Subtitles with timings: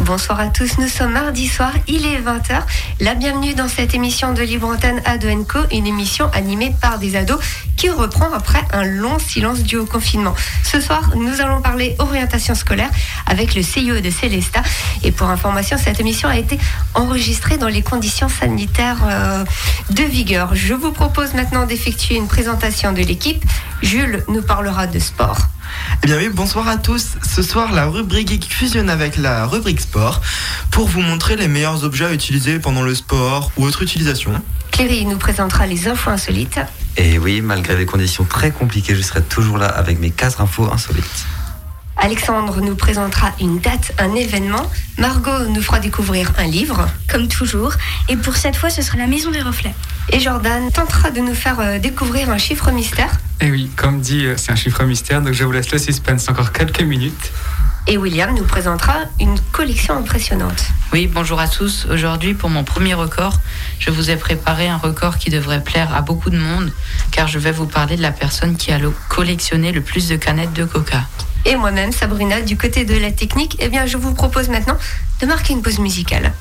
[0.00, 2.62] Bonsoir à tous, nous sommes mardi soir, il est 20h.
[2.98, 7.14] La bienvenue dans cette émission de Libre Antenne Ado Co, une émission animée par des
[7.14, 7.38] ados
[7.76, 10.34] qui reprend après un long silence dû au confinement.
[10.64, 12.90] Ce soir, nous allons parler orientation scolaire
[13.26, 14.62] avec le CIO de Célesta.
[15.04, 16.58] Et pour information, cette émission a été
[16.94, 19.44] enregistrée dans les conditions sanitaires euh,
[19.90, 20.56] de vigueur.
[20.56, 23.44] Je vous propose maintenant d'effectuer une présentation de l'équipe.
[23.80, 25.38] Jules nous parlera de sport.
[26.02, 27.14] Eh bien oui, bonsoir à tous.
[27.22, 30.20] Ce soir, la rubrique geek fusionne avec la rubrique sport
[30.70, 34.32] pour vous montrer les meilleurs objets à utiliser pendant le sport ou autre utilisation.
[34.70, 36.60] Cléry nous présentera les infos insolites.
[36.96, 40.70] Et oui, malgré les conditions très compliquées, je serai toujours là avec mes 4 infos
[40.72, 41.26] insolites.
[41.96, 44.70] Alexandre nous présentera une date, un événement.
[44.98, 46.86] Margot nous fera découvrir un livre.
[47.08, 47.74] Comme toujours.
[48.08, 49.74] Et pour cette fois, ce sera la Maison des Reflets.
[50.10, 53.12] Et Jordan tentera de nous faire euh, découvrir un chiffre mystère.
[53.40, 56.28] Et oui, comme dit, euh, c'est un chiffre mystère, donc je vous laisse le suspense
[56.28, 57.32] encore quelques minutes.
[57.86, 60.64] Et William nous présentera une collection impressionnante.
[60.94, 61.86] Oui, bonjour à tous.
[61.90, 63.38] Aujourd'hui, pour mon premier record,
[63.78, 66.72] je vous ai préparé un record qui devrait plaire à beaucoup de monde,
[67.10, 68.78] car je vais vous parler de la personne qui a
[69.10, 71.02] collectionné le plus de canettes de coca.
[71.44, 74.78] Et moi-même, Sabrina, du côté de la technique, eh bien, je vous propose maintenant
[75.20, 76.32] de marquer une pause musicale.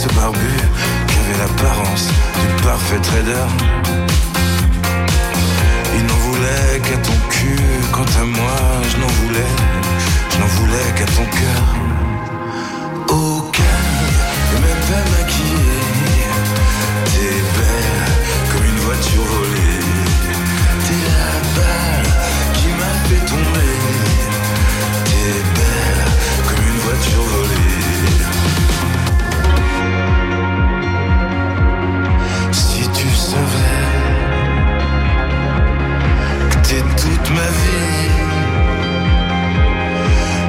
[0.00, 0.54] ce barbu
[1.08, 2.06] qui avait l'apparence
[2.40, 3.48] du parfait trader.
[5.96, 7.60] Il n'en voulait qu'à ton cul,
[7.92, 8.58] quant à moi,
[8.90, 9.52] je n'en voulais,
[10.30, 11.64] je n'en voulais qu'à ton cœur.
[13.08, 16.32] Aucun, calme, et même pas maquillée,
[17.10, 18.10] t'es belle
[18.50, 19.84] comme une voiture volée,
[20.86, 22.10] t'es la balle
[22.54, 23.69] qui m'a fait tomber.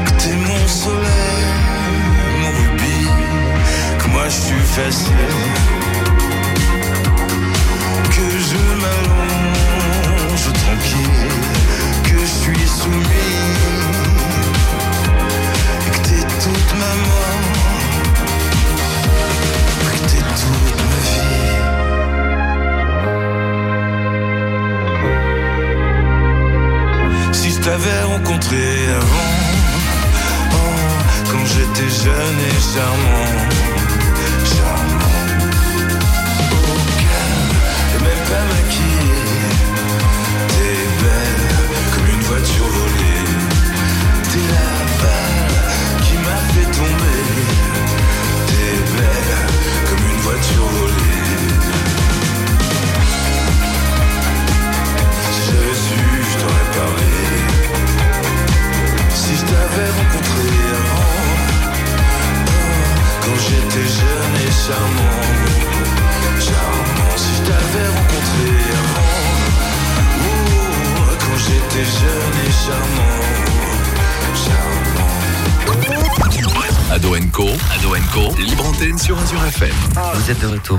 [0.06, 1.46] que t'es mon soleil,
[2.42, 3.10] mon rubis,
[4.00, 5.12] que moi je suis facile,
[8.16, 11.30] que je m'allonge tranquille,
[12.04, 13.71] que je suis soumis.
[27.72, 28.58] j'avais rencontré
[28.98, 29.32] avant,
[30.52, 33.51] oh, quand j'étais jeune et charmant.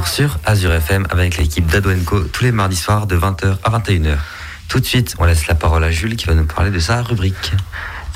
[0.00, 4.16] Sur Azure FM avec l'équipe d'Adoenco tous les mardis soirs de 20h à 21h.
[4.68, 7.02] Tout de suite, on laisse la parole à Jules qui va nous parler de sa
[7.02, 7.52] rubrique.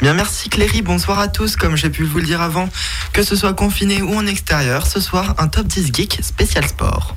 [0.01, 1.57] Bien, merci Cléry, bonsoir à tous.
[1.57, 2.69] Comme j'ai pu vous le dire avant,
[3.13, 7.15] que ce soit confiné ou en extérieur, ce soir, un top 10 geek spécial sport.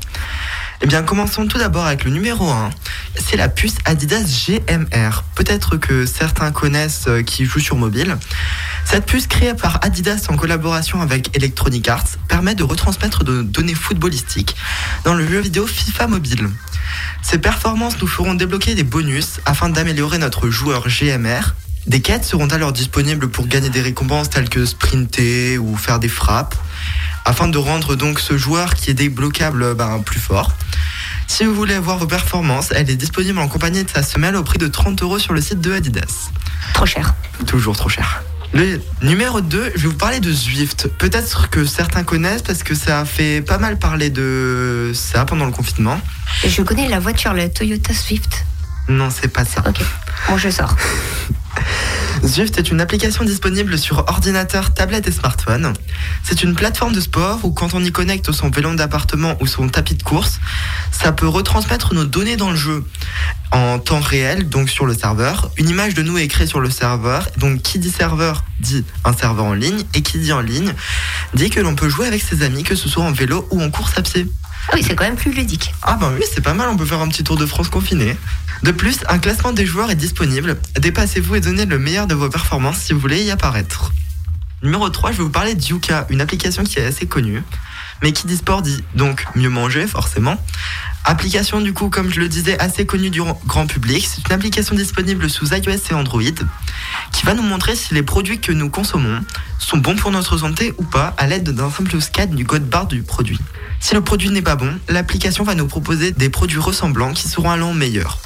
[0.81, 2.69] Eh bien, commençons tout d'abord avec le numéro 1.
[3.15, 5.23] C'est la puce Adidas GMR.
[5.35, 8.17] Peut-être que certains connaissent euh, qui jouent sur mobile.
[8.89, 13.75] Cette puce créée par Adidas en collaboration avec Electronic Arts permet de retransmettre de données
[13.75, 14.56] footballistiques
[15.03, 16.50] dans le jeu vidéo FIFA Mobile.
[17.21, 21.53] Ces performances nous feront débloquer des bonus afin d'améliorer notre joueur GMR.
[21.86, 26.09] Des quêtes seront alors disponibles pour gagner des récompenses telles que sprinter ou faire des
[26.09, 26.56] frappes,
[27.25, 30.51] afin de rendre donc ce joueur qui est débloquable ben, plus fort.
[31.27, 34.42] Si vous voulez voir vos performances, elle est disponible en compagnie de sa semelle au
[34.42, 36.31] prix de 30 euros sur le site de Adidas.
[36.74, 37.13] Trop cher.
[37.45, 38.24] Toujours trop cher.
[38.53, 40.87] Le numéro 2, je vais vous parler de Zwift.
[40.97, 45.45] Peut-être que certains connaissent parce que ça a fait pas mal parler de ça pendant
[45.45, 45.99] le confinement.
[46.45, 48.45] Je connais la voiture, la Toyota Swift.
[48.87, 49.61] Non, c'est pas ça.
[49.67, 49.81] Ok.
[50.27, 50.75] Bon, je sors.
[52.25, 55.74] Zwift est une application disponible sur ordinateur, tablette et smartphone.
[56.24, 59.69] C'est une plateforme de sport où quand on y connecte son vélo d'appartement ou son
[59.69, 60.39] tapis de course,
[60.92, 62.83] ça peut retransmettre nos données dans le jeu
[63.51, 65.51] en temps réel, donc sur le serveur.
[65.57, 67.27] Une image de nous est créée sur le serveur.
[67.38, 70.74] Donc qui dit serveur dit un serveur en ligne et qui dit en ligne
[71.33, 73.71] dit que l'on peut jouer avec ses amis, que ce soit en vélo ou en
[73.71, 74.27] course à pied.
[74.68, 75.74] Ah oui, c'est quand même plus ludique.
[75.81, 78.16] Ah ben oui, c'est pas mal, on peut faire un petit tour de France confiné.
[78.63, 80.57] De plus, un classement des joueurs est disponible.
[80.79, 83.94] Dépassez-vous et donnez le meilleur de vos performances si vous voulez y apparaître.
[84.61, 87.41] Numéro 3, je vais vous parler de Yuka, une application qui est assez connue.
[88.01, 90.41] Mais qui dit sport dit donc mieux manger, forcément.
[91.05, 94.07] Application du coup, comme je le disais, assez connue du grand public.
[94.07, 96.21] C'est une application disponible sous iOS et Android
[97.11, 99.21] qui va nous montrer si les produits que nous consommons
[99.57, 102.87] sont bons pour notre santé ou pas à l'aide d'un simple scan du code barre
[102.87, 103.39] du produit.
[103.79, 107.49] Si le produit n'est pas bon, l'application va nous proposer des produits ressemblants qui seront
[107.49, 108.19] allant meilleurs.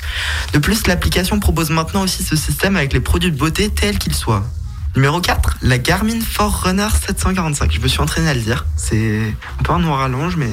[0.54, 4.16] De plus, l'application propose maintenant aussi ce système avec les produits de beauté tels qu'ils
[4.16, 4.44] soient.
[4.96, 7.72] Numéro 4, la Garmin Forerunner 745.
[7.72, 8.66] Je me suis entraîné à le dire.
[8.76, 10.50] C'est un peu un noir à mais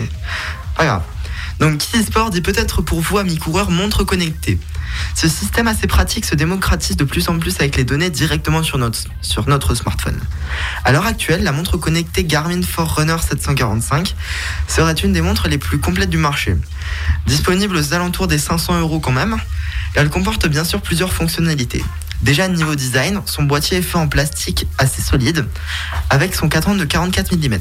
[0.77, 1.03] pas grave.
[1.61, 4.59] Donc, qui sport dit peut-être pour vous, amis coureurs, montre connectée.
[5.15, 8.79] Ce système assez pratique se démocratise de plus en plus avec les données directement sur
[8.79, 10.19] notre, sur notre smartphone.
[10.85, 14.17] À l'heure actuelle, la montre connectée Garmin Forerunner 745
[14.69, 16.57] serait une des montres les plus complètes du marché.
[17.27, 19.37] Disponible aux alentours des 500 euros quand même,
[19.95, 21.85] elle comporte bien sûr plusieurs fonctionnalités.
[22.23, 25.47] Déjà niveau design, son boîtier est fait en plastique assez solide,
[26.11, 27.59] avec son cadran de 44 mm.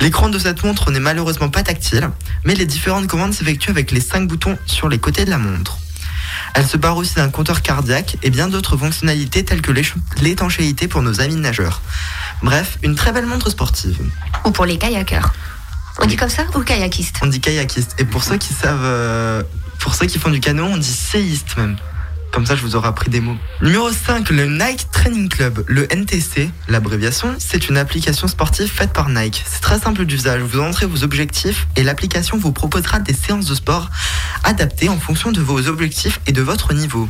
[0.00, 2.10] L'écran de cette montre n'est malheureusement pas tactile,
[2.44, 5.78] mais les différentes commandes s'effectuent avec les 5 boutons sur les côtés de la montre.
[6.54, 9.72] Elle se barre aussi d'un compteur cardiaque et bien d'autres fonctionnalités telles que
[10.20, 11.82] l'étanchéité pour nos amis nageurs.
[12.42, 13.98] Bref, une très belle montre sportive.
[14.44, 15.32] Ou pour les kayakers.
[15.98, 17.94] On dit comme ça ou kayakiste On dit kayakiste.
[17.98, 19.42] Et pour ceux qui savent, euh,
[19.78, 21.76] pour ceux qui font du canot, on dit séiste même.
[22.32, 23.36] Comme ça, je vous aurai appris des mots.
[23.62, 25.64] Numéro 5, le Nike Training Club.
[25.66, 29.42] Le NTC, l'abréviation, c'est une application sportive faite par Nike.
[29.46, 30.42] C'est très simple d'usage.
[30.42, 33.90] Vous entrez vos objectifs et l'application vous proposera des séances de sport
[34.44, 37.08] adaptées en fonction de vos objectifs et de votre niveau.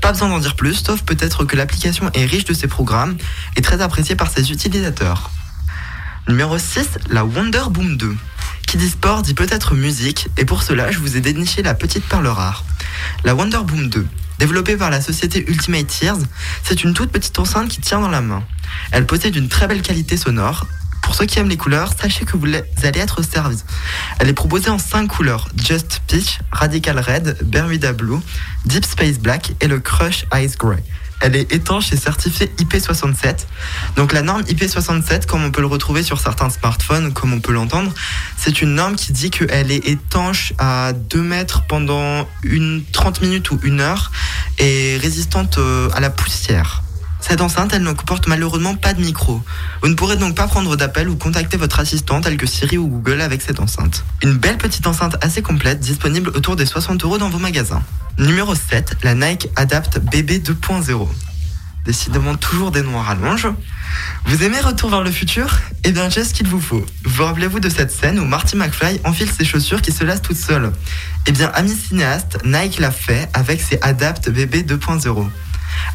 [0.00, 3.16] Pas besoin d'en dire plus, sauf peut-être que l'application est riche de ses programmes
[3.56, 5.30] et très appréciée par ses utilisateurs.
[6.26, 8.16] Numéro 6, la Wonder Boom 2.
[8.66, 12.04] Qui dit sport dit peut-être musique, et pour cela, je vous ai déniché la petite
[12.04, 12.64] perle rare.
[13.24, 14.06] La Wonder Boom 2.
[14.38, 16.18] Développée par la société Ultimate Tears,
[16.62, 18.42] c'est une toute petite enceinte qui tient dans la main.
[18.90, 20.66] Elle possède une très belle qualité sonore.
[21.02, 23.62] Pour ceux qui aiment les couleurs, sachez que vous allez être servis.
[24.18, 28.18] Elle est proposée en 5 couleurs Just Peach, Radical Red, Bermuda Blue,
[28.64, 30.82] Deep Space Black et le Crush Ice Grey.
[31.20, 33.46] Elle est étanche et certifiée IP67.
[33.96, 37.52] Donc la norme IP67, comme on peut le retrouver sur certains smartphones, comme on peut
[37.52, 37.92] l'entendre,
[38.36, 43.50] c'est une norme qui dit qu'elle est étanche à 2 mètres pendant une 30 minutes
[43.50, 44.12] ou une heure
[44.58, 46.83] et résistante euh, à la poussière.
[47.26, 49.42] Cette enceinte, elle ne comporte malheureusement pas de micro.
[49.80, 52.86] Vous ne pourrez donc pas prendre d'appel ou contacter votre assistant tel que Siri ou
[52.86, 54.04] Google avec cette enceinte.
[54.22, 57.82] Une belle petite enceinte assez complète disponible autour des 60 euros dans vos magasins.
[58.18, 61.08] Numéro 7, la Nike Adapt BB 2.0.
[61.86, 63.48] Décidément toujours des noirs à longe.
[64.26, 65.60] Vous aimez Retour vers le futur?
[65.82, 66.84] Eh bien j'ai ce qu'il vous faut.
[67.06, 70.36] Vous rappelez-vous de cette scène où Marty McFly enfile ses chaussures qui se lassent toutes
[70.36, 70.72] seules?
[71.26, 75.26] Eh bien ami cinéaste, Nike l'a fait avec ses Adapt BB 2.0.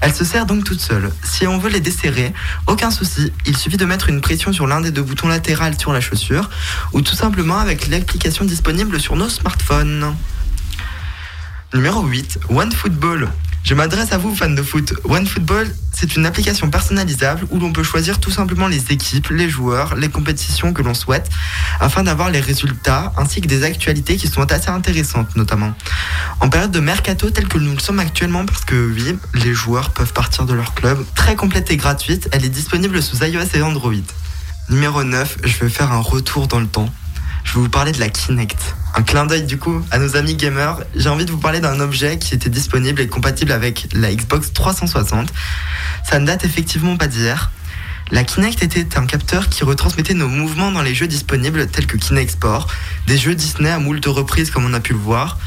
[0.02, 1.12] Elle se sert donc toute seule.
[1.24, 2.34] Si on veut les desserrer,
[2.68, 5.94] aucun souci, il suffit de mettre une pression sur l'un des deux boutons latérales sur
[5.94, 6.50] la chaussure
[6.94, 10.16] ou tout simplement avec l'application disponible sur nos smartphones.
[11.74, 13.30] Numéro 8, OneFootball.
[13.64, 14.94] Je m'adresse à vous, fans de foot.
[15.04, 19.96] OneFootball, c'est une application personnalisable où l'on peut choisir tout simplement les équipes, les joueurs,
[19.96, 21.30] les compétitions que l'on souhaite,
[21.80, 25.74] afin d'avoir les résultats ainsi que des actualités qui sont assez intéressantes, notamment.
[26.40, 29.92] En période de mercato tel que nous le sommes actuellement, parce que oui, les joueurs
[29.92, 33.62] peuvent partir de leur club, très complète et gratuite, elle est disponible sous iOS et
[33.62, 33.94] Android.
[34.70, 36.90] Numéro 9, je vais faire un retour dans le temps.
[37.44, 38.76] Je vais vous parler de la Kinect.
[38.96, 40.80] Un clin d'œil du coup à nos amis gamers.
[40.96, 44.54] J'ai envie de vous parler d'un objet qui était disponible et compatible avec la Xbox
[44.54, 45.32] 360.
[46.04, 47.52] Ça ne date effectivement pas d'hier.
[48.12, 51.98] La Kinect était un capteur qui retransmettait nos mouvements dans les jeux disponibles tels que
[51.98, 52.68] Kinect Sport,
[53.06, 55.38] des jeux Disney à moult reprises comme on a pu le voir,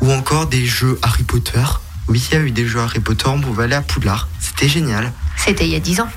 [0.00, 1.64] ou encore des jeux Harry Potter.
[2.06, 4.28] Oui, il y a eu des jeux Harry Potter, on pouvait aller à Poudlard.
[4.38, 5.12] C'était génial.
[5.36, 6.08] C'était il y a 10 ans.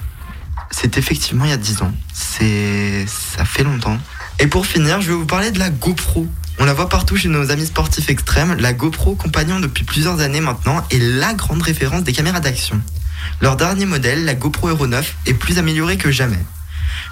[0.70, 1.94] C'est effectivement il y a 10 ans.
[2.14, 3.98] C'est ça fait longtemps.
[4.40, 6.28] Et pour finir, je vais vous parler de la GoPro.
[6.60, 8.56] On la voit partout chez nos amis sportifs extrêmes.
[8.60, 12.80] La GoPro, compagnon depuis plusieurs années maintenant, est la grande référence des caméras d'action.
[13.42, 16.38] Leur dernier modèle, la GoPro Hero 9, est plus amélioré que jamais.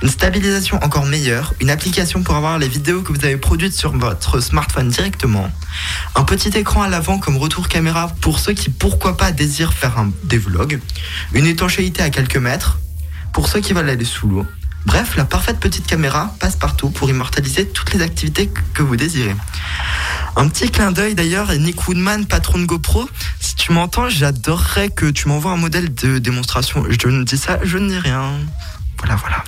[0.04, 3.98] Une stabilisation encore meilleure, une application pour avoir les vidéos que vous avez produites sur
[3.98, 5.50] votre smartphone directement,
[6.16, 9.98] un petit écran à l'avant comme retour caméra pour ceux qui pourquoi pas désirent faire
[9.98, 10.80] un, des vlogs,
[11.34, 12.80] une étanchéité à quelques mètres,
[13.34, 14.46] pour ceux qui veulent aller sous l'eau.
[14.86, 19.36] Bref, la parfaite petite caméra passe partout pour immortaliser toutes les activités que vous désirez.
[20.36, 23.10] Un petit clin d'œil d'ailleurs, Nick Woodman, patron de GoPro.
[23.40, 26.86] Si tu m'entends, j'adorerais que tu m'envoies un modèle de démonstration.
[26.90, 28.34] Je ne dis ça, je ne dis rien.
[29.00, 29.44] Voilà, voilà.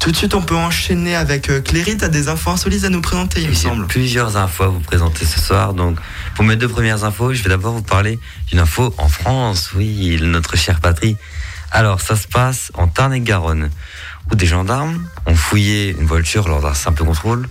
[0.00, 1.96] Tout de suite, on peut enchaîner avec euh, Cléry.
[1.96, 3.86] T'as des infos insolites à nous présenter, il me J'ai semble.
[3.88, 5.72] plusieurs infos à vous présenter ce soir.
[5.74, 5.98] Donc,
[6.36, 9.70] pour mes deux premières infos, je vais d'abord vous parler d'une info en France.
[9.74, 11.16] Oui, notre chère patrie.
[11.72, 13.70] Alors, ça se passe en Tarn-et-Garonne,
[14.30, 17.48] où des gendarmes ont fouillé une voiture lors d'un simple contrôle,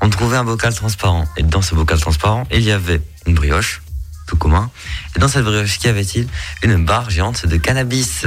[0.00, 1.26] ont trouvé un bocal transparent.
[1.36, 3.82] Et dans ce bocal transparent, il y avait une brioche,
[4.26, 4.70] tout commun.
[5.16, 6.28] Et dans cette brioche, qu'y avait-il?
[6.62, 8.26] Une barre géante de cannabis.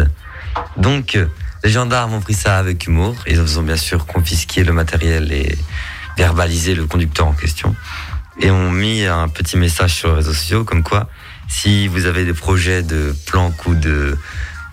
[0.77, 1.17] Donc,
[1.63, 3.15] les gendarmes ont pris ça avec humour.
[3.27, 5.57] Ils ont bien sûr confisqué le matériel et
[6.17, 7.75] verbalisé le conducteur en question.
[8.39, 11.07] Et ont mis un petit message sur les réseaux sociaux comme quoi,
[11.47, 14.17] si vous avez des projets de planque ou de,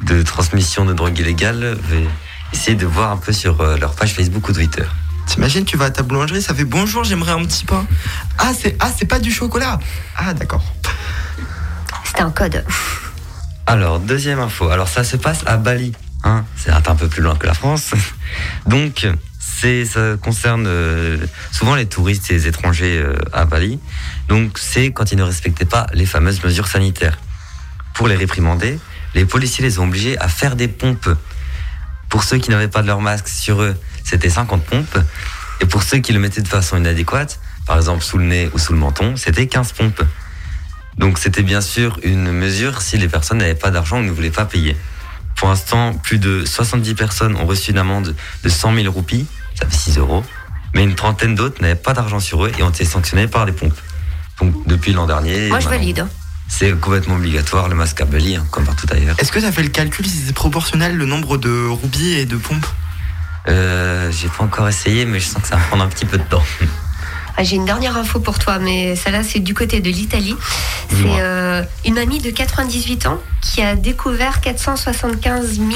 [0.03, 1.77] de transmission de drogue illégale,
[2.53, 4.85] essayer de voir un peu sur euh, leur page Facebook ou Twitter.
[5.27, 7.87] T'imagines, tu vas à ta boulangerie, ça fait bonjour, j'aimerais un petit pain.
[8.39, 9.79] Ah, c'est ah, c'est pas du chocolat.
[10.17, 10.65] Ah, d'accord.
[12.05, 12.65] C'était un code.
[13.67, 14.71] Alors, deuxième info.
[14.71, 15.93] Alors, ça se passe à Bali.
[16.25, 17.91] Hein c'est un peu plus loin que la France.
[18.67, 19.07] Donc,
[19.39, 21.19] c'est, ça concerne euh,
[21.53, 23.79] souvent les touristes et les étrangers euh, à Bali.
[24.29, 27.19] Donc, c'est quand ils ne respectaient pas les fameuses mesures sanitaires.
[27.93, 28.79] Pour les réprimander,
[29.15, 31.09] les policiers les ont obligés à faire des pompes.
[32.09, 34.99] Pour ceux qui n'avaient pas de leur masque sur eux, c'était 50 pompes.
[35.61, 38.59] Et pour ceux qui le mettaient de façon inadéquate, par exemple sous le nez ou
[38.59, 40.03] sous le menton, c'était 15 pompes.
[40.97, 44.31] Donc c'était bien sûr une mesure si les personnes n'avaient pas d'argent ou ne voulaient
[44.31, 44.77] pas payer.
[45.37, 49.67] Pour l'instant, plus de 70 personnes ont reçu une amende de 100 000 roupies, ça
[49.67, 50.25] fait 6 euros,
[50.75, 53.53] mais une trentaine d'autres n'avaient pas d'argent sur eux et ont été sanctionnés par les
[53.53, 53.79] pompes.
[54.41, 56.07] Donc depuis l'an dernier, Moi, je valide.
[56.49, 59.17] C'est complètement obligatoire le masque à Bali, hein, comme partout ailleurs.
[59.19, 62.37] Est-ce que t'as fait le calcul si c'est proportionnel le nombre de roupies et de
[62.37, 62.67] pompes
[63.49, 66.19] Euh, J'ai pas encore essayé, mais je sens que ça va prendre un petit peu
[66.19, 66.43] de temps.
[67.41, 70.35] Ah, J'ai une dernière info pour toi, mais celle-là, c'est du côté de l'Italie.
[70.91, 75.69] C'est euh, une mamie de 98 ans qui a découvert 475 000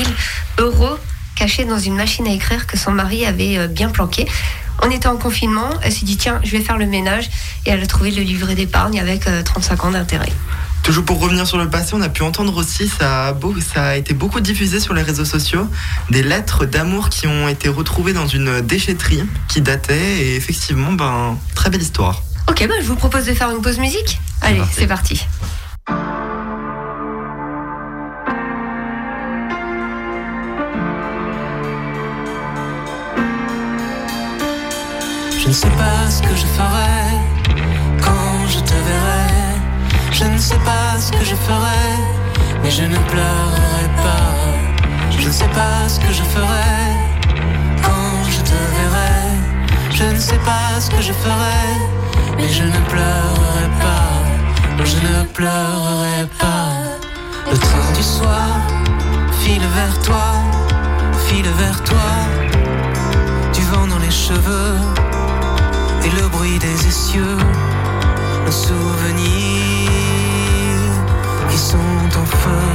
[0.58, 0.98] euros
[1.36, 4.26] cachés dans une machine à écrire que son mari avait euh, bien planqué.
[4.82, 7.28] On était en confinement, elle s'est dit tiens, je vais faire le ménage
[7.66, 10.32] et elle a trouvé le livret d'épargne avec euh, 35 ans d'intérêt.
[10.82, 13.84] Toujours pour revenir sur le passé, on a pu entendre aussi, ça a, beau- ça
[13.90, 15.68] a été beaucoup diffusé sur les réseaux sociaux,
[16.10, 21.38] des lettres d'amour qui ont été retrouvées dans une déchetterie qui datait et effectivement, ben,
[21.54, 22.22] très belle histoire.
[22.48, 24.18] Ok, bah, je vous propose de faire une pause musique.
[24.40, 25.24] Allez, c'est parti.
[35.52, 36.98] Ne sais pas ce que je ferai
[38.00, 39.28] quand je te verrai.
[40.10, 41.88] Je ne sais pas ce que je ferai,
[42.62, 44.32] mais je ne pleurerai pas.
[45.10, 46.80] Je ne sais pas ce que je ferai
[47.82, 49.20] quand je te verrai.
[49.90, 51.64] Je ne sais pas ce que je ferai,
[52.38, 54.84] mais je ne pleurerai pas.
[54.90, 56.72] Je ne pleurerai pas.
[57.50, 58.48] Le train du soir
[59.40, 60.28] file vers toi,
[61.26, 62.08] file vers toi.
[63.52, 65.01] Du vent dans les cheveux
[66.04, 67.36] et le bruit des essieux,
[68.44, 69.90] nos souvenirs
[71.48, 72.68] qui sont en feu.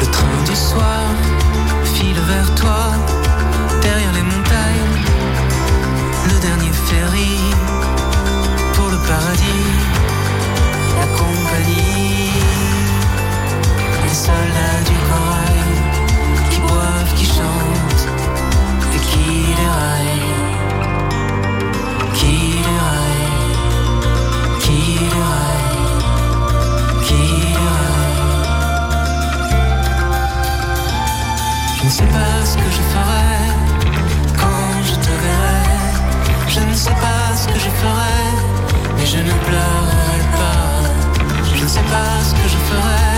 [0.00, 1.04] Le train du soir
[1.94, 2.92] file vers toi,
[3.80, 4.96] derrière les montagnes,
[6.30, 7.38] le dernier ferry
[8.74, 9.68] pour le paradis,
[11.00, 12.32] la compagnie,
[14.04, 15.70] les soldats du corail
[16.50, 18.19] qui boivent, qui chantent.
[19.10, 20.28] Qui iraille,
[22.14, 23.28] qui iraille,
[24.62, 25.78] qui iraille,
[27.06, 27.20] qui
[27.52, 28.00] iraille
[31.78, 33.32] Je ne sais pas ce que je ferai,
[34.40, 35.64] quand je te verrai.
[36.48, 38.22] Je ne sais pas ce que je ferai,
[38.96, 40.70] mais je ne pleurerai pas.
[41.56, 43.10] Je ne sais pas ce que je ferai,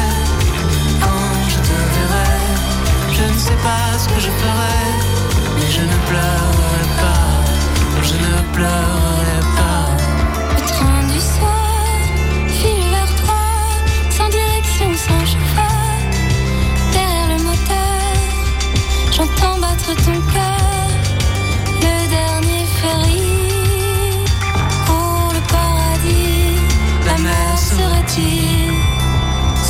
[1.04, 2.40] quand je te verrai.
[3.16, 5.31] Je ne sais pas ce que je ferai
[5.62, 7.28] mais je ne pleurerai pas.
[8.02, 9.86] Je ne pleurerai pas.
[10.54, 11.66] Le train du soir
[12.48, 13.44] file vers toi,
[14.10, 15.96] sans direction, sans chauffeur.
[16.92, 18.02] Derrière le moteur,
[19.14, 20.88] j'entends battre ton cœur.
[21.84, 23.24] Le dernier ferry
[24.86, 26.58] pour le paradis.
[27.06, 28.72] La mer serait-il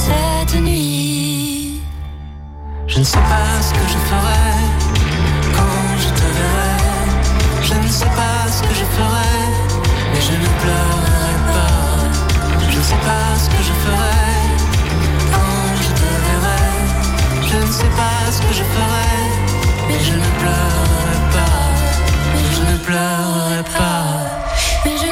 [0.04, 1.80] cette nuit?
[2.86, 4.42] Je ne sais pas ce que je ferai
[7.92, 9.38] sais pas ce que je ferai,
[10.12, 12.70] mais je ne pleurerai pas.
[12.70, 14.32] Je ne sais pas ce que je ferai
[15.32, 16.68] quand je te verrai.
[17.50, 19.16] Je ne sais pas ce que je ferai,
[19.88, 21.60] mais je ne pleurerai pas.
[22.32, 24.04] Mais je ne pleurerai pas.
[24.84, 25.11] Mais je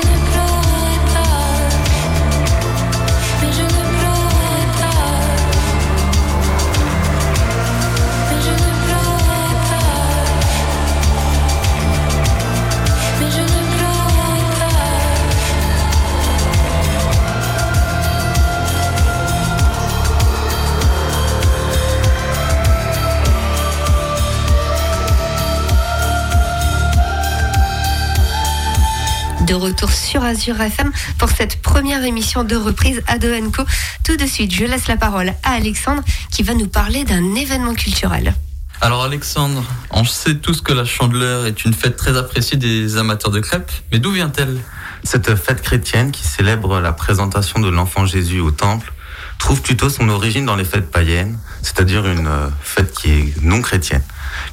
[29.50, 33.64] De retour sur Azure FM pour cette première émission de reprise à Co.
[34.04, 37.74] Tout de suite, je laisse la parole à Alexandre qui va nous parler d'un événement
[37.74, 38.32] culturel.
[38.80, 43.32] Alors Alexandre, on sait tous que la chandeleur est une fête très appréciée des amateurs
[43.32, 44.56] de crêpes, mais d'où vient-elle?
[45.02, 48.92] Cette fête chrétienne qui célèbre la présentation de l'enfant Jésus au temple
[49.38, 53.60] trouve plutôt son origine dans les fêtes païennes, c'est-à-dire une euh, fête qui est non
[53.62, 54.04] chrétienne,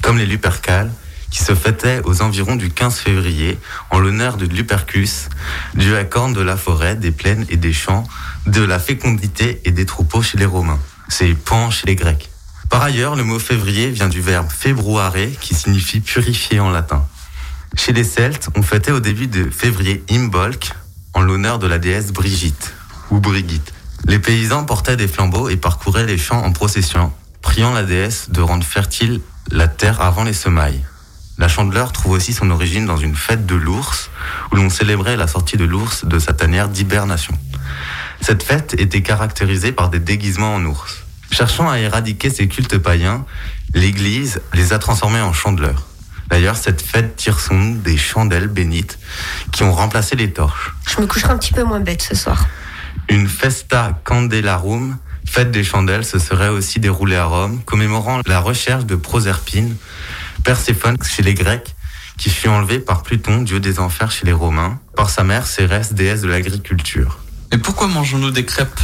[0.02, 0.90] comme les Lupercales,
[1.30, 3.58] qui se fêtaient aux environs du 15 février
[3.90, 5.28] en l'honneur de Lupercus,
[5.74, 8.04] dieu à de la forêt, des plaines et des champs,
[8.46, 10.78] de la fécondité et des troupeaux chez les Romains.
[11.08, 12.30] C'est Pan chez les Grecs.
[12.70, 17.06] Par ailleurs, le mot février vient du verbe februare qui signifie purifier en latin.
[17.76, 20.72] Chez les Celtes, on fêtait au début de février Imbolc
[21.14, 22.74] en l'honneur de la déesse Brigitte
[23.10, 23.72] ou Brigitte.
[24.06, 27.12] Les paysans portaient des flambeaux et parcouraient les champs en procession,
[27.42, 30.84] priant la déesse de rendre fertile la terre avant les semailles.
[31.38, 34.10] La chandeleur trouve aussi son origine dans une fête de l'ours,
[34.50, 37.38] où l'on célébrait la sortie de l'ours de sa tanière d'hibernation.
[38.20, 41.04] Cette fête était caractérisée par des déguisements en ours.
[41.30, 43.24] Cherchant à éradiquer ces cultes païens,
[43.72, 45.86] l'Église les a transformés en chandeleurs.
[46.28, 48.98] D'ailleurs, cette fête tire son nom des chandelles bénites
[49.52, 50.74] qui ont remplacé les torches.
[50.88, 52.46] Je me coucherai un petit peu moins bête ce soir.
[53.08, 58.84] Une festa candelarum, fête des chandelles, se serait aussi déroulée à Rome, commémorant la recherche
[58.84, 59.76] de Proserpine,
[60.48, 61.76] Perséphone chez les Grecs,
[62.16, 65.92] qui fut enlevée par Pluton, dieu des enfers chez les Romains, par sa mère Cérès,
[65.92, 67.18] déesse de l'agriculture.
[67.52, 68.80] Et pourquoi mangeons-nous des crêpes?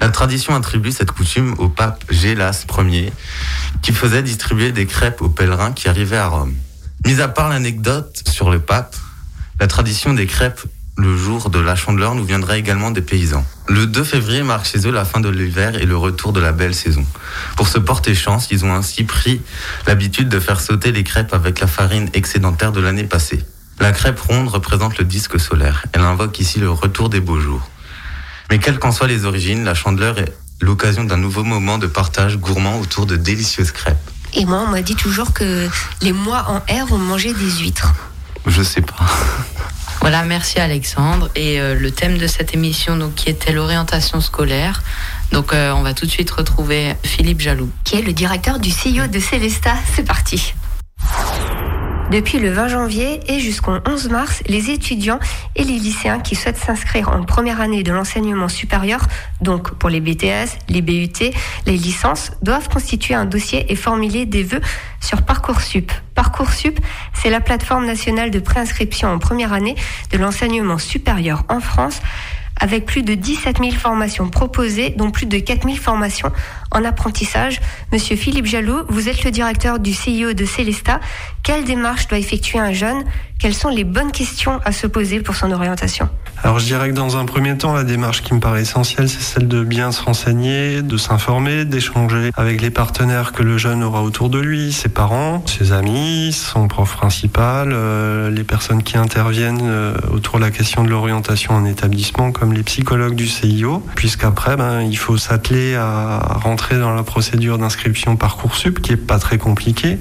[0.00, 3.12] La tradition attribue cette coutume au pape Gélas Ier,
[3.82, 6.56] qui faisait distribuer des crêpes aux pèlerins qui arrivaient à Rome.
[7.06, 8.96] Mis à part l'anecdote sur le pape,
[9.60, 10.62] la tradition des crêpes
[10.98, 13.46] le jour de la chandeleur nous viendrait également des paysans.
[13.68, 16.50] Le 2 février marque chez eux la fin de l'hiver et le retour de la
[16.50, 17.06] belle saison.
[17.56, 19.40] Pour se porter chance, ils ont ainsi pris
[19.86, 23.44] l'habitude de faire sauter les crêpes avec la farine excédentaire de l'année passée.
[23.78, 25.84] La crêpe ronde représente le disque solaire.
[25.92, 27.70] Elle invoque ici le retour des beaux jours.
[28.50, 32.38] Mais quelles qu'en soient les origines, la chandeleur est l'occasion d'un nouveau moment de partage
[32.38, 33.96] gourmand autour de délicieuses crêpes.
[34.34, 35.68] Et moi, on m'a dit toujours que
[36.02, 37.94] les mois en R, on mangeait des huîtres.
[38.48, 38.96] Je sais pas.
[40.00, 41.28] Voilà, merci Alexandre.
[41.34, 44.82] Et euh, le thème de cette émission, donc, qui était l'orientation scolaire.
[45.32, 47.68] Donc, euh, on va tout de suite retrouver Philippe Jaloux.
[47.84, 49.74] qui est le directeur du CIO de Célesta.
[49.94, 50.54] C'est parti.
[52.10, 55.18] Depuis le 20 janvier et jusqu'au 11 mars, les étudiants
[55.56, 59.00] et les lycéens qui souhaitent s'inscrire en première année de l'enseignement supérieur,
[59.42, 61.12] donc pour les BTS, les BUT,
[61.66, 64.62] les licences, doivent constituer un dossier et formuler des vœux
[65.00, 65.92] sur Parcoursup.
[66.28, 66.78] Parcoursup,
[67.14, 69.76] c'est la plateforme nationale de préinscription en première année
[70.12, 72.02] de l'enseignement supérieur en France
[72.60, 76.30] avec plus de 17 000 formations proposées, dont plus de 4 000 formations
[76.70, 77.60] en apprentissage.
[77.92, 81.00] Monsieur Philippe Jaloux, vous êtes le directeur du CIO de Célesta.
[81.42, 83.04] Quelle démarche doit effectuer un jeune?
[83.38, 86.08] Quelles sont les bonnes questions à se poser pour son orientation?
[86.42, 89.22] Alors je dirais que dans un premier temps, la démarche qui me paraît essentielle, c'est
[89.22, 94.02] celle de bien se renseigner, de s'informer, d'échanger avec les partenaires que le jeune aura
[94.02, 99.60] autour de lui, ses parents, ses amis, son prof principal, euh, les personnes qui interviennent
[99.62, 104.56] euh, autour de la question de l'orientation en établissement, comme les psychologues du CIO, puisqu'après,
[104.56, 106.38] ben, il faut s'atteler à
[106.78, 109.98] dans la procédure d'inscription Parcoursup, qui est pas très compliquée,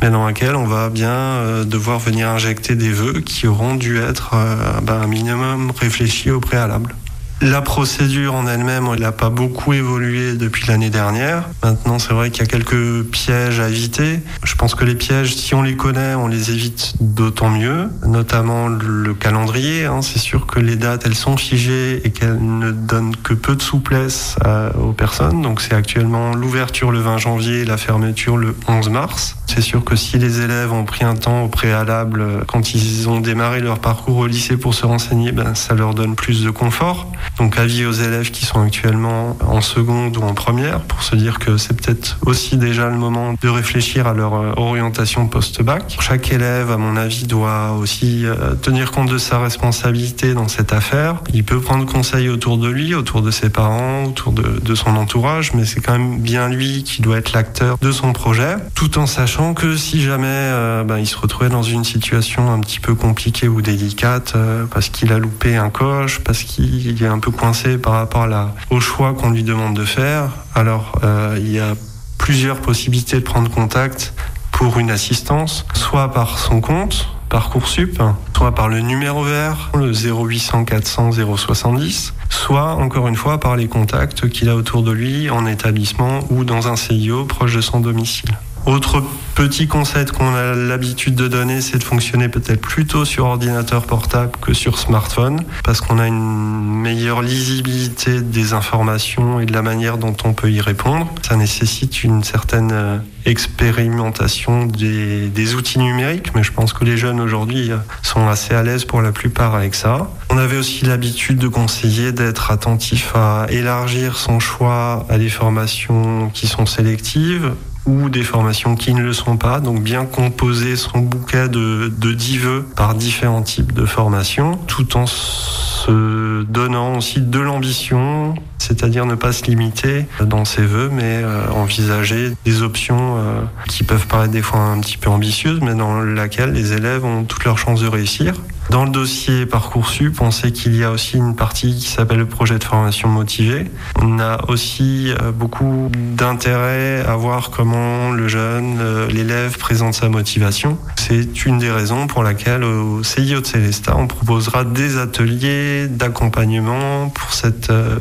[0.00, 3.98] mais dans laquelle on va bien euh, devoir venir injecter des vœux qui auront dû
[3.98, 6.94] être euh, ben, un minimum réfléchis au préalable.
[7.42, 11.44] La procédure en elle-même, elle n'a pas beaucoup évolué depuis l'année dernière.
[11.62, 14.20] Maintenant, c'est vrai qu'il y a quelques pièges à éviter.
[14.42, 18.68] Je pense que les pièges, si on les connaît, on les évite d'autant mieux, notamment
[18.68, 19.84] le calendrier.
[19.84, 20.00] hein.
[20.00, 23.60] C'est sûr que les dates, elles sont figées et qu'elles ne donnent que peu de
[23.62, 25.42] souplesse euh, aux personnes.
[25.42, 29.36] Donc, c'est actuellement l'ouverture le 20 janvier et la fermeture le 11 mars.
[29.46, 33.10] C'est sûr que si les élèves ont pris un temps au préalable euh, quand ils
[33.10, 36.50] ont démarré leur parcours au lycée pour se renseigner, ben, ça leur donne plus de
[36.50, 37.12] confort.
[37.38, 41.38] Donc avis aux élèves qui sont actuellement en seconde ou en première pour se dire
[41.38, 45.96] que c'est peut-être aussi déjà le moment de réfléchir à leur euh, orientation post-bac.
[46.00, 50.72] Chaque élève, à mon avis, doit aussi euh, tenir compte de sa responsabilité dans cette
[50.72, 51.16] affaire.
[51.34, 55.54] Il peut prendre conseil autour de lui, autour de ses parents, autour de, son entourage,
[55.54, 59.06] mais c'est quand même bien lui qui doit être l'acteur de son projet, tout en
[59.06, 62.94] sachant que si jamais euh, ben, il se retrouvait dans une situation un petit peu
[62.94, 64.34] compliquée ou délicate,
[64.70, 68.26] parce qu'il a loupé un coche, parce qu'il est un peu coincé par rapport
[68.70, 71.74] au choix qu'on lui demande de faire, alors euh, il y a
[72.18, 74.14] plusieurs possibilités de prendre contact
[74.52, 78.00] pour une assistance, soit par son compte, Parcoursup,
[78.36, 83.66] soit par le numéro vert, le 0800 400 070, soit encore une fois par les
[83.66, 87.80] contacts qu'il a autour de lui en établissement ou dans un CIO proche de son
[87.80, 88.30] domicile.
[88.66, 89.00] Autre
[89.36, 94.32] petit conseil qu'on a l'habitude de donner, c'est de fonctionner peut-être plutôt sur ordinateur portable
[94.40, 99.98] que sur smartphone, parce qu'on a une meilleure lisibilité des informations et de la manière
[99.98, 101.08] dont on peut y répondre.
[101.22, 106.96] Ça nécessite une certaine euh, expérimentation des, des outils numériques, mais je pense que les
[106.96, 110.10] jeunes aujourd'hui euh, sont assez à l'aise pour la plupart avec ça.
[110.28, 116.30] On avait aussi l'habitude de conseiller d'être attentif à élargir son choix à des formations
[116.34, 117.52] qui sont sélectives
[117.86, 122.12] ou des formations qui ne le sont pas, donc bien composer son bouquet de, de
[122.12, 128.34] 10 vœux par différents types de formations, tout en se donnant aussi de l'ambition,
[128.66, 133.84] c'est-à-dire ne pas se limiter dans ses vœux, mais euh, envisager des options euh, qui
[133.84, 137.44] peuvent paraître des fois un petit peu ambitieuses, mais dans laquelle les élèves ont toutes
[137.44, 138.34] leurs chances de réussir.
[138.70, 142.26] Dans le dossier Parcoursup, on sait qu'il y a aussi une partie qui s'appelle le
[142.26, 143.70] projet de formation motivée.
[144.02, 150.78] On a aussi euh, beaucoup d'intérêt à voir comment le jeune, l'élève présente sa motivation.
[150.96, 157.08] C'est une des raisons pour laquelle au CIO de Célestat, on proposera des ateliers d'accompagnement
[157.10, 157.98] pour cette euh,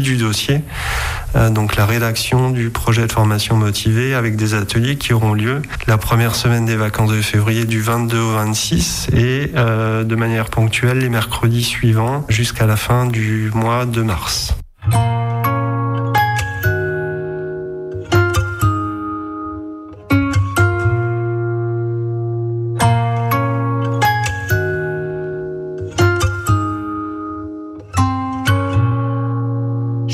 [0.00, 0.62] du dossier.
[1.36, 5.62] Euh, donc la rédaction du projet de formation motivée avec des ateliers qui auront lieu
[5.86, 10.46] la première semaine des vacances de février du 22 au 26 et euh, de manière
[10.46, 14.54] ponctuelle les mercredis suivants jusqu'à la fin du mois de mars.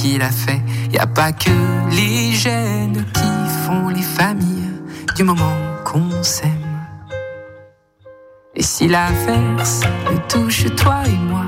[0.00, 1.50] qui l'as fait, y a pas que
[1.90, 4.72] les gènes qui font les familles
[5.14, 6.86] du moment qu'on s'aime.
[8.54, 11.46] Et si l'averse nous touche toi et moi,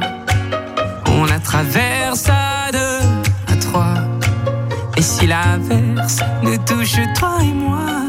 [1.07, 3.95] on la traverse à deux, à trois.
[4.99, 8.02] Et si l'averse nous touche toi et moi,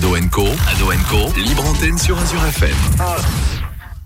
[0.00, 2.74] Ado Co, Ado Co, libre antenne sur Azure FM.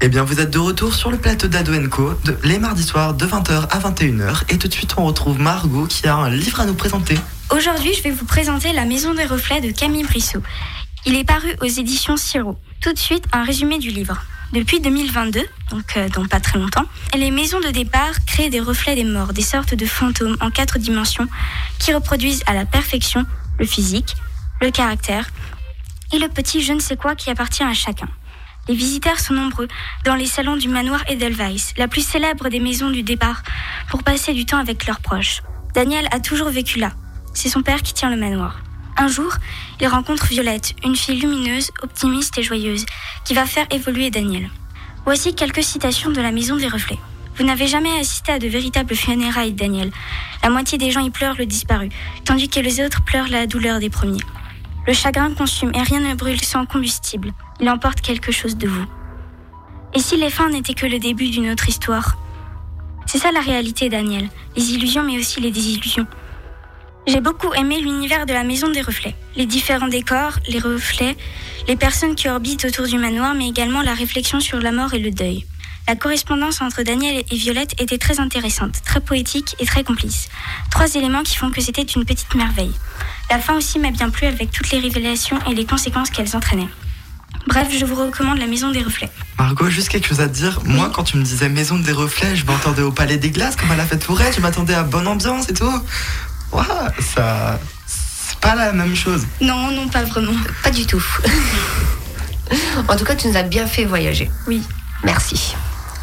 [0.01, 3.15] Eh bien, vous êtes de retour sur le plateau d'Ado Co, de- les mardis soirs
[3.15, 4.43] de 20h à 21h.
[4.49, 7.17] Et tout de suite, on retrouve Margot qui a un livre à nous présenter.
[7.51, 10.43] Aujourd'hui, je vais vous présenter La Maison des Reflets de Camille Brissot.
[11.07, 12.59] Il est paru aux éditions Siro.
[12.81, 14.21] Tout de suite, un résumé du livre.
[14.53, 18.97] Depuis 2022, donc euh, dans pas très longtemps, les maisons de départ créent des reflets
[18.97, 21.29] des morts, des sortes de fantômes en quatre dimensions
[21.79, 23.25] qui reproduisent à la perfection
[23.61, 24.17] le physique,
[24.61, 25.27] le caractère
[26.15, 28.09] et le petit je ne sais quoi qui appartient à chacun.
[28.69, 29.67] Les visiteurs sont nombreux
[30.05, 33.43] dans les salons du manoir Edelweiss, la plus célèbre des maisons du départ,
[33.91, 35.43] pour passer du temps avec leurs proches.
[35.75, 36.93] Daniel a toujours vécu là.
[37.35, 38.61] C'est son père qui tient le manoir.
[38.97, 39.33] Un jour,
[39.81, 42.87] il rencontre Violette, une fille lumineuse, optimiste et joyeuse,
[43.25, 44.49] qui va faire évoluer Daniel.
[45.05, 47.01] Voici quelques citations de la Maison des Reflets.
[47.37, 49.91] Vous n'avez jamais assisté à de véritables funérailles, Daniel.
[50.45, 51.89] La moitié des gens y pleurent le disparu,
[52.25, 54.23] tandis que les autres pleurent la douleur des premiers.
[54.87, 57.33] Le chagrin consume et rien ne brûle sans combustible.
[57.61, 58.85] Il emporte quelque chose de vous.
[59.95, 62.19] Et si les fins n'étaient que le début d'une autre histoire?
[63.07, 64.29] C'est ça la réalité, Daniel.
[64.57, 66.07] Les illusions, mais aussi les désillusions.
[67.07, 69.15] J'ai beaucoup aimé l'univers de la Maison des Reflets.
[69.37, 71.17] Les différents décors, les reflets,
[71.69, 74.99] les personnes qui orbitent autour du manoir, mais également la réflexion sur la mort et
[74.99, 75.47] le deuil.
[75.87, 80.29] La correspondance entre Daniel et Violette était très intéressante, très poétique et très complice.
[80.71, 82.73] Trois éléments qui font que c'était une petite merveille.
[83.29, 86.71] La fin aussi m'a bien plu avec toutes les révélations et les conséquences qu'elles entraînaient.
[87.47, 89.11] Bref, je vous recommande la Maison des Reflets.
[89.39, 90.59] Margot, juste quelque chose à te dire.
[90.65, 93.71] Moi, quand tu me disais maison des reflets, je m'entendais au Palais des Glaces, comme
[93.71, 95.83] à la fête fourrée, je m'attendais à bonne ambiance et tout.
[96.53, 97.61] Ouah, ça.
[97.87, 99.27] C'est pas la même chose.
[99.43, 100.33] Non, non, pas vraiment.
[100.63, 101.05] Pas du tout.
[102.89, 104.31] en tout cas, tu nous as bien fait voyager.
[104.47, 104.63] Oui.
[105.03, 105.55] Merci.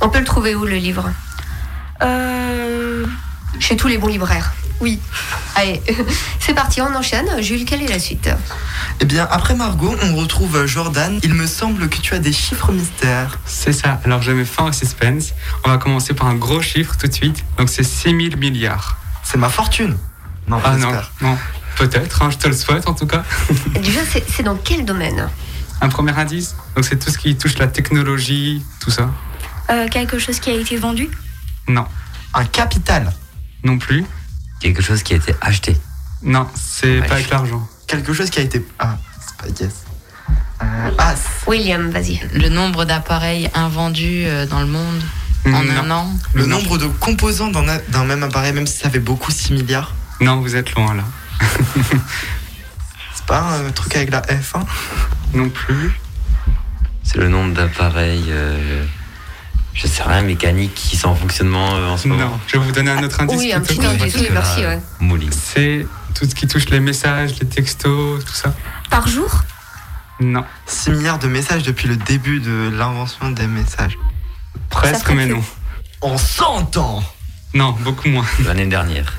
[0.02, 1.10] On peut le trouver où le livre
[2.02, 3.06] Euh.
[3.60, 4.54] Chez tous les bons libraires.
[4.80, 5.00] Oui.
[5.56, 5.80] Allez,
[6.40, 7.28] c'est parti, on enchaîne.
[7.42, 8.30] Jules, quelle est la suite
[9.00, 11.20] Eh bien, après Margot, on retrouve Jordan.
[11.22, 13.38] Il me semble que tu as des chiffres mystères.
[13.46, 14.00] C'est ça.
[14.06, 15.34] Alors je mets fin au suspense.
[15.64, 17.44] On va commencer par un gros chiffre tout de suite.
[17.60, 18.98] Donc c'est 6 000 milliards.
[19.24, 19.96] C'est ma fortune.
[20.48, 21.38] Non, Ah non, non.
[21.76, 23.24] Peut-être, hein, je te le souhaite en tout cas.
[23.80, 25.30] Déjà, c'est c'est dans quel domaine?
[25.82, 26.56] Un premier indice.
[26.76, 29.10] Donc c'est tout ce qui touche la technologie, tout ça.
[29.72, 31.10] Euh, quelque chose qui a été vendu
[31.68, 31.86] Non.
[32.34, 33.12] Un capital.
[33.64, 34.06] Non plus.
[34.60, 35.78] Quelque chose qui a été acheté.
[36.24, 37.68] Non, c'est pas avec l'argent.
[37.88, 38.66] Quelque chose qui a été.
[38.80, 39.74] Ah, c'est pas yes.
[40.62, 41.16] Euh, ah,
[41.48, 42.20] William, vas-y.
[42.34, 45.02] Le nombre d'appareils invendus euh, dans le monde
[45.48, 45.84] en Non.
[45.84, 46.14] un an.
[46.36, 46.58] le Non.
[46.60, 49.96] nombre de composants d'un même appareil, même si ça fait beaucoup, 6 milliards.
[50.20, 51.04] Non, vous êtes loin là.
[53.16, 54.64] C'est pas un truc avec la F1
[55.34, 55.92] Non plus.
[57.04, 58.86] C'est le nombre d'appareils, euh,
[59.74, 62.26] je sais rien, mécaniques qui sont en fonctionnement euh, en ce moment.
[62.26, 62.40] Non.
[62.48, 63.40] Je vais vous donner un autre indice.
[63.40, 64.62] Oui, un petit indice, oui, merci.
[64.62, 65.28] là, ouais.
[65.32, 68.54] C'est tout ce qui touche les messages, les textos, tout ça.
[68.90, 69.44] Par jour?
[70.20, 70.44] Non.
[70.68, 73.98] 6 milliards de messages depuis le début de l'invention des messages.
[74.70, 75.44] Presque, mais non.
[76.02, 77.04] En 100 ans
[77.54, 78.26] Non, beaucoup moins.
[78.46, 79.14] L'année dernière.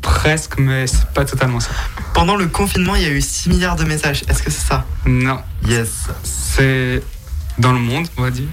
[0.00, 1.70] Presque, mais c'est pas totalement ça.
[2.12, 4.24] Pendant le confinement, il y a eu 6 milliards de messages.
[4.28, 4.84] Est-ce que c'est ça?
[5.06, 5.40] Non.
[5.66, 6.08] Yes.
[6.24, 7.02] C'est
[7.58, 8.48] dans le monde, on va dire.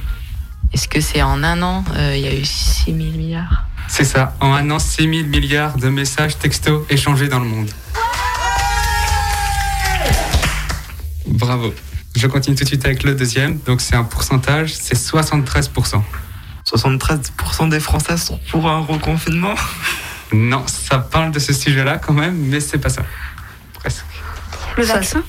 [0.73, 3.65] Est-ce que c'est en un an euh, Il y a eu 6 000 milliards?
[3.87, 4.35] C'est ça.
[4.39, 7.69] En un an, 6 000 milliards de messages textos échangés dans le monde.
[11.25, 11.73] Bravo.
[12.15, 13.59] Je continue tout de suite avec le deuxième.
[13.59, 16.01] Donc c'est un pourcentage, c'est 73%.
[16.67, 19.55] 73% des Français sont pour un reconfinement?
[20.31, 23.01] Non, ça parle de ce sujet-là quand même, mais c'est pas ça.
[23.73, 24.05] Presque.
[24.77, 25.23] Le Ça, vaccin?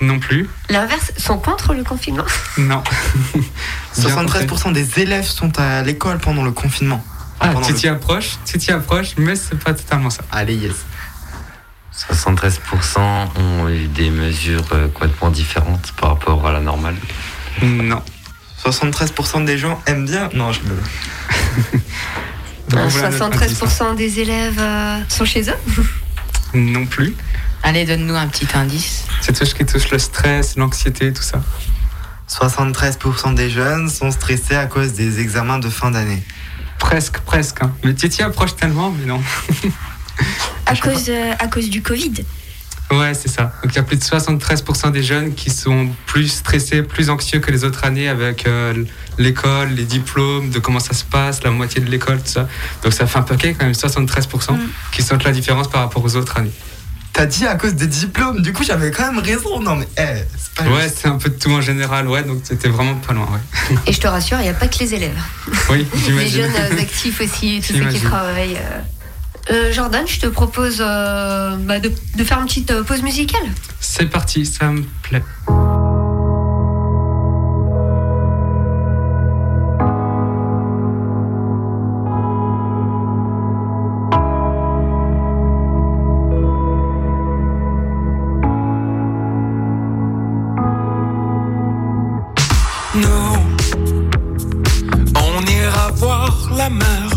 [0.00, 0.48] Non plus.
[0.70, 2.24] L'inverse, sont contre le confinement?
[2.58, 2.82] Non.
[3.98, 4.44] Bien compris.
[4.46, 7.04] 73% des élèves sont à l'école pendant le confinement.
[7.40, 10.22] Ah, Pendant tu le- t'y approches, tu t'y approches, mais c'est pas totalement ça.
[10.32, 10.74] Allez, yes.
[12.10, 12.98] 73%
[13.36, 16.96] ont eu des mesures euh, complètement différentes par rapport à la normale.
[17.62, 18.02] Non.
[18.64, 20.28] 73% des gens aiment bien.
[20.34, 20.76] Non, je me.
[22.74, 25.84] Euh, 73% des élèves euh, sont chez eux?
[26.54, 27.14] Non plus.
[27.64, 29.04] Allez, donne-nous un petit indice.
[29.22, 31.40] C'est tout ce qui touche le stress, l'anxiété, tout ça.
[32.30, 36.22] 73% des jeunes sont stressés à cause des examens de fin d'année.
[36.78, 37.62] Presque, presque.
[37.62, 37.72] hein.
[37.82, 39.20] Mais tu t'y approches tellement, mais non.
[40.66, 42.24] À cause, euh, à cause du Covid.
[42.90, 43.52] Ouais, c'est ça.
[43.62, 47.40] Donc il y a plus de 73% des jeunes qui sont plus stressés, plus anxieux
[47.40, 48.84] que les autres années avec euh,
[49.18, 52.48] l'école, les diplômes, de comment ça se passe, la moitié de l'école, tout ça.
[52.82, 54.56] Donc ça fait un paquet quand même, 73%
[54.92, 56.52] qui sentent la différence par rapport aux autres années.
[57.14, 59.60] T'as dit à cause des diplômes, du coup j'avais quand même raison.
[59.60, 62.40] Non mais, eh, c'est pas Ouais, c'est un peu de tout en général, ouais, donc
[62.42, 63.76] c'était vraiment pas loin, ouais.
[63.86, 65.16] Et je te rassure, il n'y a pas que les élèves.
[65.70, 66.42] Oui, Les j'imagine.
[66.42, 68.56] jeunes euh, actifs aussi, tous ceux qui travaillent.
[68.56, 68.80] euh.
[69.52, 73.42] Euh, Jordan, je te propose euh, bah, de, de faire une petite euh, pause musicale.
[73.78, 75.22] C'est parti, ça me plaît.
[95.96, 97.08] Voir la mer,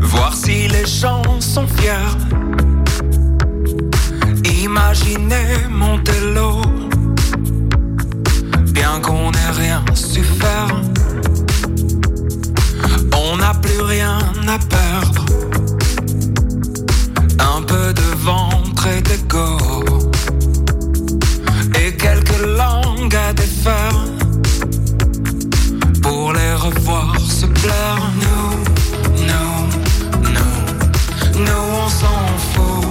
[0.00, 2.16] voir si les gens sont fiers.
[4.62, 6.60] Imaginez monter l'eau,
[8.72, 10.80] bien qu'on n'ait rien su faire.
[13.16, 15.24] On n'a plus rien à perdre,
[17.56, 19.58] un peu de ventre et d'ego
[21.80, 24.07] et quelques langues à défaire
[26.70, 28.12] revoir se plaire.
[28.22, 28.50] Nous,
[29.26, 29.52] nous,
[30.32, 32.87] nous, nous on s'en fout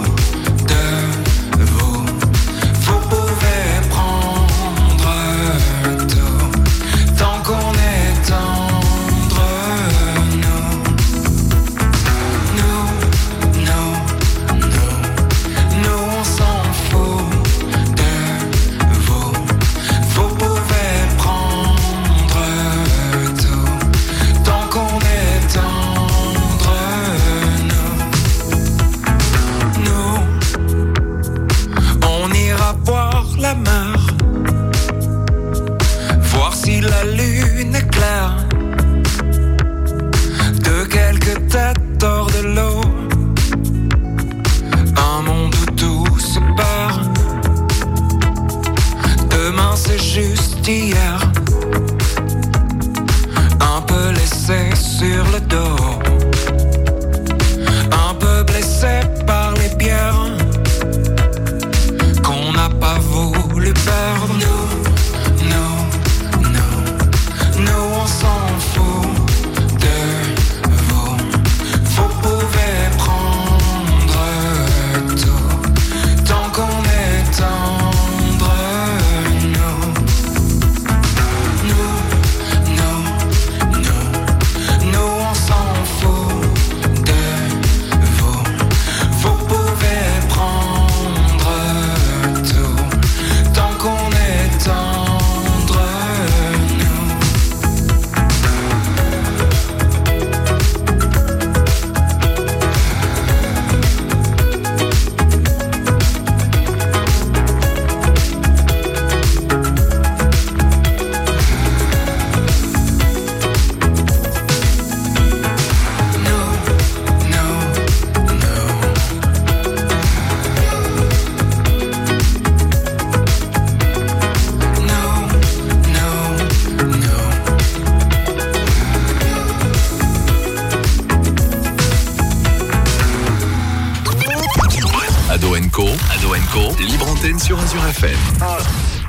[136.75, 138.17] Libre antenne sur Azure FM.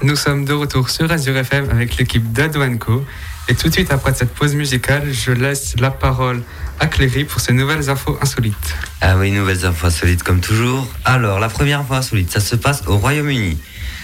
[0.02, 3.04] Nous sommes de retour sur Azure FM avec l'équipe d'Ado Co.
[3.48, 6.42] Et tout de suite après cette pause musicale, je laisse la parole
[6.78, 8.74] à Cléry pour ses nouvelles infos insolites.
[9.00, 10.86] Ah oui, nouvelles infos insolites comme toujours.
[11.04, 13.58] Alors, la première info insolite, ça se passe au Royaume-Uni.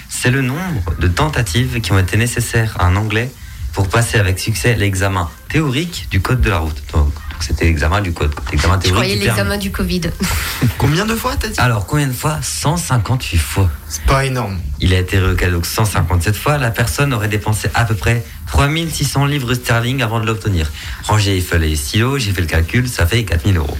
[0.09, 3.31] C'est le nombre de tentatives qui ont été nécessaires à un Anglais
[3.73, 6.83] pour passer avec succès l'examen théorique du code de la route.
[6.93, 8.35] Donc, c'était l'examen du code.
[8.51, 9.37] L'examen Je théorique croyais du permis.
[9.39, 10.01] l'examen du Covid.
[10.79, 11.61] Combien de fois t'as dit?
[11.61, 12.39] Alors, combien de fois?
[12.43, 13.71] 158 fois.
[13.89, 14.59] C'est pas énorme.
[14.81, 16.59] Il a été recalé donc 157 fois.
[16.59, 20.71] La personne aurait dépensé à peu près 3600 livres sterling avant de l'obtenir.
[21.05, 23.79] Rangé, il fallait stylo, j'ai fait le calcul, ça fait 4000 euros.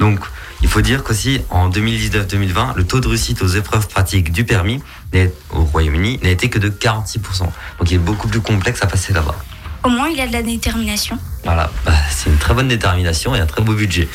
[0.00, 0.20] Donc,
[0.64, 4.80] Il faut dire qu'aussi en 2019-2020, le taux de réussite aux épreuves pratiques du permis
[5.50, 7.18] au Royaume-Uni n'a été que de 46%.
[7.40, 9.34] Donc il est beaucoup plus complexe à passer là-bas.
[9.84, 11.18] Au moins, il a de la détermination.
[11.44, 14.08] Voilà, bah, c'est une très bonne détermination et un très beau budget.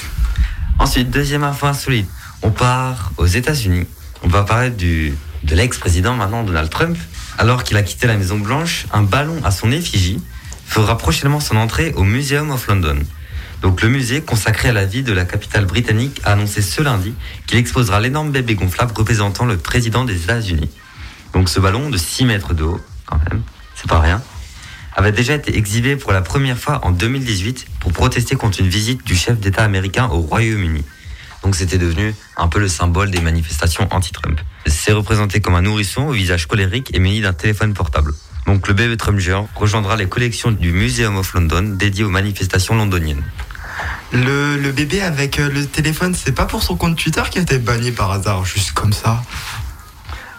[0.79, 2.07] Ensuite, deuxième info insolite,
[2.41, 3.85] on part aux États-Unis.
[4.23, 5.13] On va parler du,
[5.43, 6.97] de l'ex-président maintenant Donald Trump.
[7.37, 10.21] Alors qu'il a quitté la Maison Blanche, un ballon à son effigie
[10.65, 12.99] fera prochainement son entrée au Museum of London.
[13.61, 17.13] Donc le musée consacré à la vie de la capitale britannique a annoncé ce lundi
[17.47, 20.69] qu'il exposera l'énorme bébé gonflable représentant le président des États-Unis.
[21.33, 23.41] Donc ce ballon de 6 mètres de haut, quand même,
[23.75, 24.21] c'est pas rien,
[24.97, 29.05] avait déjà été exhibé pour la première fois en 2018 pour protester contre une visite
[29.05, 30.83] du chef d'État américain au Royaume-Uni.
[31.43, 34.41] Donc c'était devenu un peu le symbole des manifestations anti-Trump.
[34.65, 38.11] C'est représenté comme un nourrisson au visage colérique et muni d'un téléphone portable.
[38.47, 42.75] Donc le bébé Trump géant rejoindra les collections du Museum of London dédiées aux manifestations
[42.75, 43.23] londoniennes.
[44.11, 47.59] Le, bébé avec euh, le téléphone, c'est pas pour son compte Twitter qui a été
[47.59, 49.21] banni par hasard, juste comme ça?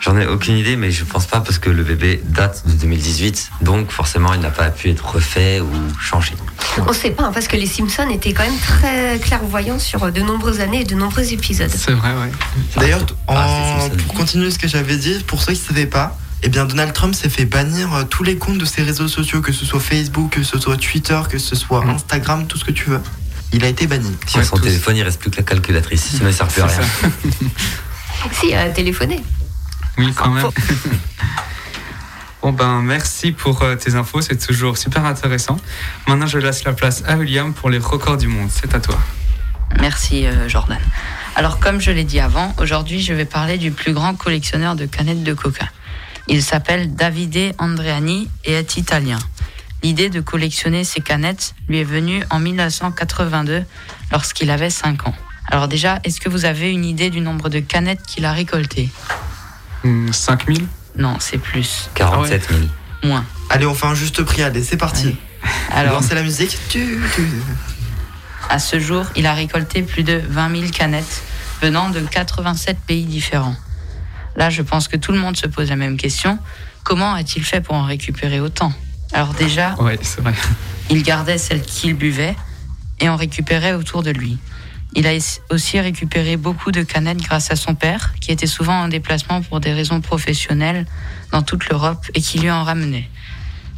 [0.01, 3.51] J'en ai aucune idée, mais je pense pas parce que le bébé date de 2018,
[3.63, 5.69] donc forcément il n'a pas pu être refait ou
[6.01, 6.35] changé.
[6.87, 10.21] On sait pas, hein, parce que les Simpsons étaient quand même très clairvoyants sur de
[10.21, 11.71] nombreuses années et de nombreux épisodes.
[11.75, 12.31] C'est vrai, ouais.
[12.77, 16.17] D'ailleurs, en- Ah, pour continuer ce que j'avais dit, pour ceux qui ne savaient pas,
[16.45, 19.41] eh bien Donald Trump s'est fait bannir euh, tous les comptes de ses réseaux sociaux,
[19.41, 21.91] que ce soit Facebook, que ce soit Twitter, que ce soit Mm.
[21.91, 23.01] Instagram, tout ce que tu veux.
[23.53, 24.13] Il a été banni.
[24.29, 24.63] Sur Ouais, son tous.
[24.63, 26.81] téléphone, il reste plus que la calculatrice, sinon il sert plus à rien.
[27.03, 27.09] ça.
[28.33, 29.21] Si, à téléphoner.
[29.99, 30.49] Oui, quand même.
[32.41, 35.57] Bon ben merci pour euh, tes infos, c'est toujours super intéressant.
[36.07, 38.49] Maintenant je laisse la place à William pour les records du monde.
[38.49, 38.97] C'est à toi.
[39.81, 40.79] Merci euh, Jordan.
[41.35, 44.87] Alors comme je l'ai dit avant, aujourd'hui je vais parler du plus grand collectionneur de
[44.87, 45.67] canettes de coca.
[46.29, 49.19] Il s'appelle Davide Andreani et est italien.
[49.83, 53.65] L'idée de collectionner ces canettes lui est venue en 1982
[54.13, 55.15] lorsqu'il avait 5 ans.
[55.51, 58.91] Alors déjà, est-ce que vous avez une idée du nombre de canettes qu'il a récoltées?
[59.85, 60.67] Hmm, 5000
[60.97, 61.89] Non, c'est plus.
[61.95, 62.61] 47 000.
[63.05, 63.25] Moins.
[63.51, 65.17] Allez, on fait un juste prix, allez, c'est parti.
[65.71, 66.59] Alors, Lancez la musique.
[66.69, 67.23] Tu- tu-
[68.49, 71.23] À ce jour, il a récolté plus de 20 000 canettes
[71.63, 73.57] venant de 87 pays différents.
[74.37, 76.39] Là, je pense que tout le monde se pose la même question.
[76.85, 78.73] Comment a-t-il fait pour en récupérer autant?
[79.13, 80.35] Alors déjà, Ouais, c'est vrai.
[80.91, 82.37] il gardait celles qu'il buvait
[83.01, 84.39] et en récupérait autour de lui.
[84.95, 85.13] Il a
[85.51, 89.61] aussi récupéré beaucoup de canettes grâce à son père, qui était souvent en déplacement pour
[89.61, 90.87] des raisons professionnelles
[91.31, 93.09] dans toute l'Europe et qui lui en ramenait.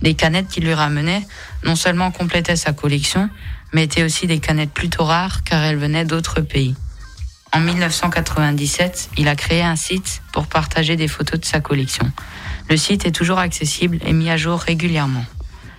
[0.02, 1.26] Les canettes qu'il lui ramenait
[1.64, 3.28] non seulement complétaient sa collection,
[3.72, 6.74] mais étaient aussi des canettes plutôt rares car elles venaient d'autres pays.
[7.52, 12.10] En 1997, il a créé un site pour partager des photos de sa collection.
[12.68, 15.24] Le site est toujours accessible et mis à jour régulièrement.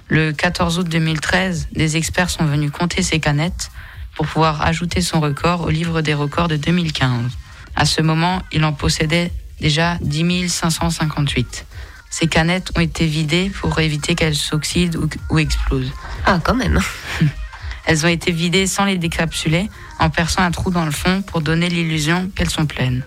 [0.09, 3.71] Le 14 août 2013, des experts sont venus compter ses canettes
[4.15, 7.31] pour pouvoir ajouter son record au livre des records de 2015.
[7.75, 11.65] À ce moment, il en possédait déjà 10 558.
[12.09, 15.93] Ces canettes ont été vidées pour éviter qu'elles s'oxydent ou, ou explosent.
[16.25, 16.79] Ah, quand même.
[17.85, 21.41] Elles ont été vidées sans les décapsuler, en perçant un trou dans le fond pour
[21.41, 23.03] donner l'illusion qu'elles sont pleines.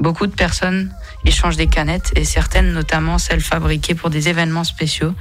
[0.00, 0.92] Beaucoup de personnes
[1.24, 5.14] échangent des canettes et certaines, notamment celles fabriquées pour des événements spéciaux,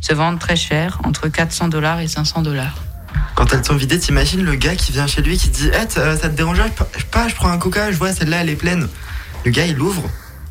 [0.00, 2.89] se vendent très cher, entre 400 dollars et 500 dollars.
[3.34, 6.16] Quand elles sont vidées, t'imagines le gars qui vient chez lui qui dit Eh, ça
[6.16, 8.88] ça te je pas, je prends un coca, je vois celle-là elle est pleine.
[9.44, 10.02] Le gars il ouvre.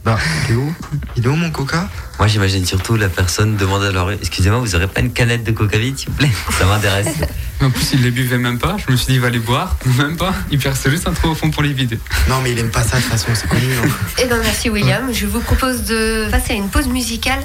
[0.05, 0.74] Bah, il est où?
[1.18, 1.89] Il est où mon coca?
[2.18, 5.51] Moi, j'imagine surtout la personne demander à leur Excusez-moi, vous aurez pas une canette de
[5.51, 6.30] coca vide, s'il vous plaît?
[6.57, 7.07] Ça m'intéresse.
[7.62, 8.78] En plus, il les buvait même pas.
[8.78, 9.76] Je me suis dit, il va les boire.
[9.97, 10.34] Même pas.
[10.49, 11.99] Il perce juste un trou au fond pour les vider.
[12.30, 13.66] Non, mais il aime pas ça de toute façon, c'est connu.
[13.84, 13.89] hein.
[14.18, 15.14] Eh ben merci William.
[15.14, 17.41] Je vous propose de passer à une pause musicale.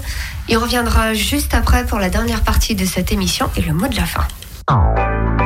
[0.48, 3.96] Il reviendra juste après pour la dernière partie de cette émission et le mot de
[3.96, 4.24] la fin.
[4.66, 5.43] Oh.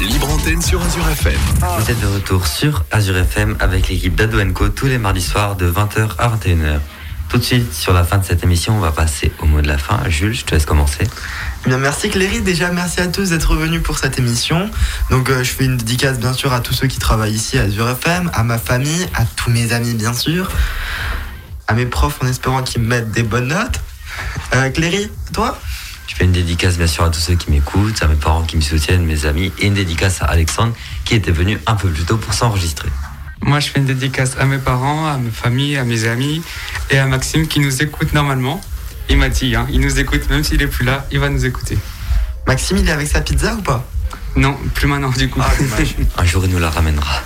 [0.00, 1.38] Libre antenne sur Azure FM.
[1.78, 5.54] Vous êtes de retour sur Azure FM avec l'équipe d'Ado Co tous les mardis soirs
[5.54, 6.80] de 20h à 21h.
[7.28, 9.68] Tout de suite, sur la fin de cette émission, on va passer au mot de
[9.68, 10.00] la fin.
[10.08, 11.06] Jules, je te laisse commencer.
[11.64, 12.40] Eh bien, merci Cléry.
[12.40, 14.68] Déjà, merci à tous d'être venus pour cette émission.
[15.10, 17.62] Donc, euh, je fais une dédicace, bien sûr, à tous ceux qui travaillent ici à
[17.62, 20.50] Azure FM, à ma famille, à tous mes amis, bien sûr,
[21.68, 23.80] à mes profs en espérant qu'ils me mettent des bonnes notes.
[24.56, 25.56] Euh, Cléry, toi?
[26.06, 28.56] Je fais une dédicace bien sûr à tous ceux qui m'écoutent, à mes parents qui
[28.56, 30.74] me soutiennent, mes amis, et une dédicace à Alexandre
[31.04, 32.88] qui était venu un peu plus tôt pour s'enregistrer.
[33.42, 36.42] Moi, je fais une dédicace à mes parents, à ma famille, à mes amis
[36.90, 38.60] et à Maxime qui nous écoute normalement.
[39.10, 41.44] Il m'a dit, hein, il nous écoute, même s'il est plus là, il va nous
[41.44, 41.78] écouter.
[42.46, 43.86] Maxime, il est avec sa pizza ou pas?
[44.36, 45.40] Non, plus maintenant du coup.
[45.42, 45.50] Ah.
[46.22, 47.22] Un jour, il nous la ramènera.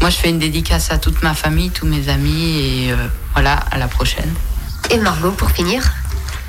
[0.00, 2.96] Moi, je fais une dédicace à toute ma famille, tous mes amis, et euh,
[3.34, 4.32] voilà, à la prochaine.
[4.90, 5.82] Et Margot, pour finir?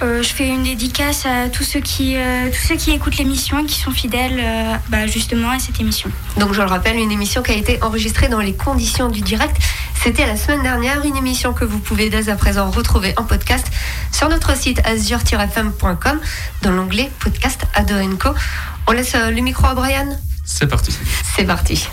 [0.02, 3.60] Euh, je fais une dédicace à tous ceux qui, euh, tous ceux qui écoutent l'émission
[3.60, 6.10] et qui sont fidèles euh, bah, justement à cette émission.
[6.38, 9.58] Donc je le rappelle, une émission qui a été enregistrée dans les conditions du direct.
[10.02, 13.68] C'était la semaine dernière, une émission que vous pouvez dès à présent retrouver en podcast
[14.14, 16.20] sur notre site azure-fm.com
[16.62, 18.30] dans l'onglet podcast Ado Co.
[18.88, 20.98] On laisse euh, le micro à Brian C'est parti.
[21.36, 21.90] C'est parti.